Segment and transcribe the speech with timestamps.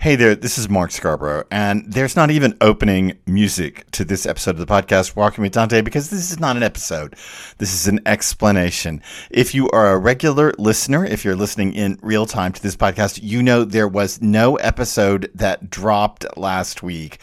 [0.00, 4.52] Hey there, this is Mark Scarbrough, and there's not even opening music to this episode
[4.52, 7.16] of the podcast, Walking with Dante, because this is not an episode.
[7.58, 9.02] This is an explanation.
[9.30, 13.20] If you are a regular listener, if you're listening in real time to this podcast,
[13.22, 17.18] you know there was no episode that dropped last week.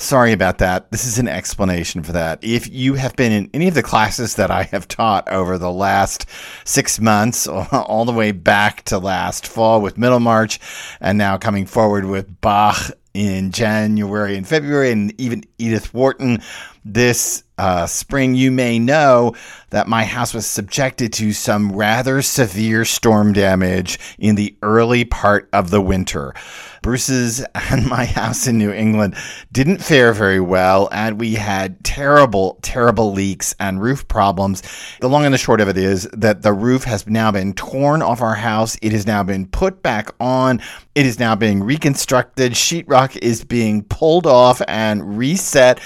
[0.00, 0.92] Sorry about that.
[0.92, 2.38] This is an explanation for that.
[2.40, 5.72] If you have been in any of the classes that I have taught over the
[5.72, 6.24] last
[6.64, 10.60] six months, all the way back to last fall with Middlemarch,
[11.00, 16.42] and now coming forward with Bach in January and February, and even Edith Wharton
[16.84, 19.34] this uh, spring, you may know
[19.70, 25.48] that my house was subjected to some rather severe storm damage in the early part
[25.52, 26.34] of the winter.
[26.82, 29.14] Bruce's and my house in New England
[29.52, 34.62] didn't fare very well, and we had terrible, terrible leaks and roof problems.
[35.00, 38.02] The long and the short of it is that the roof has now been torn
[38.02, 38.78] off our house.
[38.80, 40.62] It has now been put back on.
[40.94, 42.52] It is now being reconstructed.
[42.52, 45.80] Sheetrock is being pulled off and reset.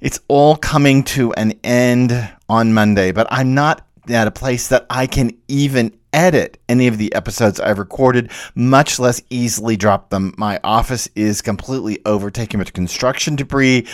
[0.00, 4.86] It's all coming to an end on Monday, but I'm not at a place that
[4.88, 10.34] I can even edit any of the episodes I've recorded, much less easily drop them.
[10.38, 13.86] My office is completely overtaken with construction debris.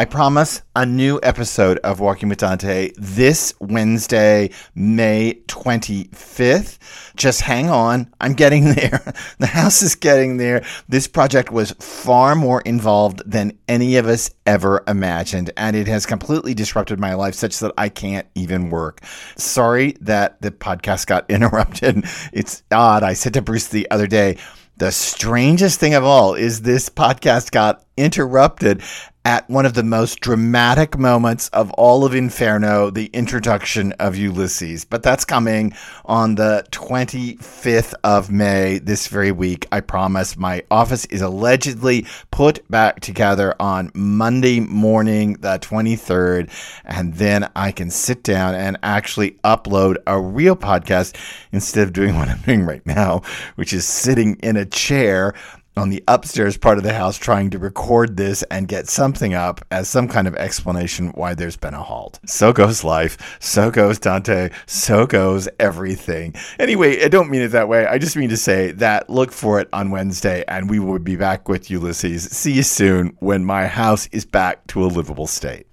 [0.00, 6.78] I promise a new episode of Walking with Dante this Wednesday, May 25th.
[7.16, 8.10] Just hang on.
[8.18, 9.12] I'm getting there.
[9.40, 10.64] The house is getting there.
[10.88, 16.06] This project was far more involved than any of us ever imagined, and it has
[16.06, 19.04] completely disrupted my life such that I can't even work.
[19.36, 22.06] Sorry that the podcast got interrupted.
[22.32, 23.02] It's odd.
[23.02, 24.38] I said to Bruce the other day,
[24.80, 28.82] the strangest thing of all is this podcast got interrupted
[29.24, 34.86] at one of the most dramatic moments of all of Inferno, the introduction of Ulysses.
[34.86, 35.74] But that's coming
[36.06, 39.66] on the 25th of May this very week.
[39.70, 40.38] I promise.
[40.38, 46.50] My office is allegedly put back together on Monday morning, the 23rd.
[46.86, 51.14] And then I can sit down and actually upload a real podcast
[51.52, 53.20] instead of doing what I'm doing right now,
[53.56, 55.34] which is sitting in a chair
[55.76, 59.64] on the upstairs part of the house trying to record this and get something up
[59.70, 62.18] as some kind of explanation why there's been a halt.
[62.26, 63.38] So goes life.
[63.40, 64.50] So goes Dante.
[64.66, 66.34] So goes everything.
[66.58, 67.86] Anyway, I don't mean it that way.
[67.86, 71.16] I just mean to say that look for it on Wednesday and we will be
[71.16, 72.24] back with Ulysses.
[72.24, 75.66] See you soon when my house is back to a livable state.